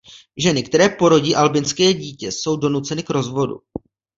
Ženy, 0.37 0.63
které 0.63 0.89
porodí 0.89 1.35
albínské 1.35 1.93
dítě, 1.93 2.31
jsou 2.31 2.55
donuceny 2.57 3.03
k 3.03 3.09
rozvodu. 3.09 3.55